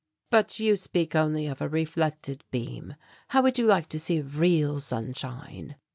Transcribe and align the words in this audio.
"But 0.31 0.59
you 0.59 0.77
speak 0.77 1.13
only 1.13 1.45
of 1.45 1.61
a 1.61 1.69
reflected 1.69 2.43
beam; 2.49 2.95
how 3.27 3.43
would 3.43 3.59
you 3.59 3.67
like 3.67 3.87
to 3.89 3.99
see 3.99 4.19
real 4.19 4.79
sunshine?" 4.79 5.75